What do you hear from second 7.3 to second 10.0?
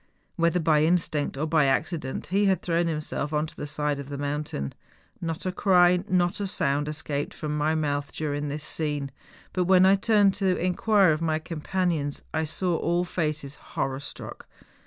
from my mouth during this scene. But when I